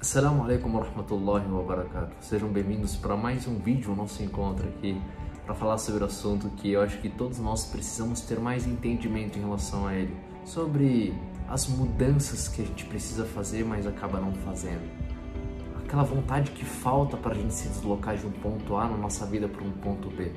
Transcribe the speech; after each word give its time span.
Assalamu 0.00 0.44
alaikum 0.44 0.74
wa 0.74 0.84
rahmatullahi 0.84 1.50
wa 1.50 1.62
barakatuh. 1.64 2.14
Sejam 2.20 2.48
bem-vindos 2.48 2.94
para 2.94 3.16
mais 3.16 3.48
um 3.48 3.58
vídeo, 3.58 3.96
nosso 3.96 4.22
encontro 4.22 4.68
aqui, 4.68 4.96
para 5.44 5.56
falar 5.56 5.76
sobre 5.76 6.04
o 6.04 6.06
assunto 6.06 6.48
que 6.50 6.70
eu 6.70 6.82
acho 6.82 7.00
que 7.00 7.08
todos 7.08 7.40
nós 7.40 7.66
precisamos 7.66 8.20
ter 8.20 8.38
mais 8.38 8.64
entendimento 8.64 9.36
em 9.36 9.42
relação 9.42 9.88
a 9.88 9.94
ele. 9.96 10.16
Sobre 10.44 11.12
as 11.48 11.66
mudanças 11.66 12.46
que 12.46 12.62
a 12.62 12.64
gente 12.64 12.84
precisa 12.84 13.24
fazer, 13.24 13.64
mas 13.64 13.88
acaba 13.88 14.20
não 14.20 14.32
fazendo. 14.34 14.88
Aquela 15.84 16.04
vontade 16.04 16.52
que 16.52 16.64
falta 16.64 17.16
para 17.16 17.32
a 17.32 17.36
gente 17.36 17.52
se 17.52 17.68
deslocar 17.68 18.16
de 18.16 18.24
um 18.24 18.30
ponto 18.30 18.76
A 18.76 18.88
na 18.88 18.96
nossa 18.96 19.26
vida 19.26 19.48
para 19.48 19.64
um 19.64 19.72
ponto 19.72 20.08
B. 20.10 20.30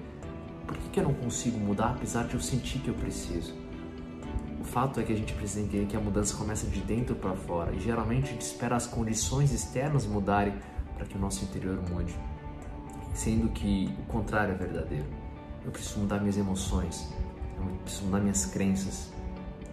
Por 0.66 0.75
que, 0.75 0.89
que 0.89 1.00
eu 1.00 1.03
não 1.03 1.14
consigo 1.14 1.59
mudar 1.59 1.91
apesar 1.91 2.23
de 2.23 2.34
eu 2.34 2.39
sentir 2.39 2.80
que 2.80 2.88
eu 2.88 2.95
preciso? 2.95 3.53
Fato 4.71 5.02
é 5.02 5.03
que 5.03 5.11
a 5.11 5.16
gente 5.17 5.34
precisa 5.34 5.59
entender 5.59 5.85
que 5.85 5.98
a 5.98 5.99
mudança 5.99 6.34
começa 6.38 6.66
de 6.66 6.80
dentro 6.80 7.13
para 7.13 7.35
fora 7.35 7.73
e 7.73 7.80
geralmente 7.81 8.30
a 8.30 8.31
gente 8.31 8.41
espera 8.43 8.77
as 8.77 8.88
condições 8.88 9.52
externas 9.52 10.05
mudarem 10.05 10.53
para 10.95 11.05
que 11.05 11.17
o 11.17 11.20
nosso 11.20 11.44
interior 11.44 11.77
mude, 11.89 12.16
sendo 13.13 13.49
que 13.49 13.94
o 13.99 14.03
contrário 14.03 14.53
é 14.53 14.57
verdadeiro. 14.57 15.03
Eu 15.66 15.71
preciso 15.71 15.99
mudar 15.99 16.21
minhas 16.21 16.38
emoções, 16.38 17.13
eu 17.57 17.66
preciso 17.84 18.05
mudar 18.05 18.21
minhas 18.21 18.45
crenças, 18.45 19.11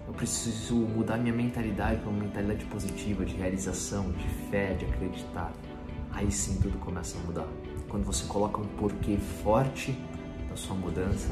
eu 0.04 0.12
preciso 0.14 0.74
mudar 0.74 1.16
minha 1.16 1.32
mentalidade 1.32 2.00
para 2.00 2.10
uma 2.10 2.24
mentalidade 2.24 2.64
positiva, 2.64 3.24
de 3.24 3.36
realização, 3.36 4.10
de 4.10 4.28
fé, 4.50 4.74
de 4.74 4.84
acreditar. 4.84 5.52
Aí 6.10 6.33
sim 6.33 6.60
tudo 6.60 6.77
começa 6.78 7.16
a 7.18 7.20
mudar. 7.20 7.46
Quando 7.88 8.02
você 8.02 8.27
coloca 8.27 8.60
um 8.60 8.66
porquê 8.66 9.16
forte 9.44 9.96
da 10.50 10.56
sua 10.56 10.74
mudança 10.74 11.30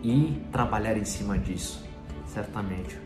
e 0.00 0.40
trabalhar 0.52 0.96
em 0.96 1.04
cima 1.04 1.36
disso 1.36 1.92
certamente 2.34 2.98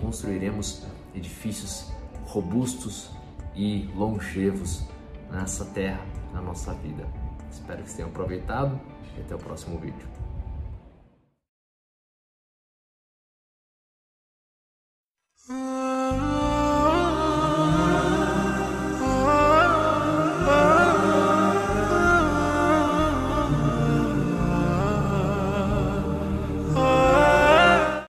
construiremos 0.00 0.86
edifícios 1.14 1.92
robustos 2.24 3.10
e 3.54 3.90
longevos 3.94 4.84
nessa 5.30 5.66
terra, 5.66 6.00
na 6.32 6.40
nossa 6.40 6.72
vida. 6.72 7.06
Espero 7.50 7.82
que 7.82 7.84
vocês 7.84 7.94
tenham 7.96 8.08
aproveitado 8.08 8.80
e 9.16 9.20
até 9.20 9.34
o 9.34 9.38
próximo 9.38 9.78
vídeo. 9.78 10.08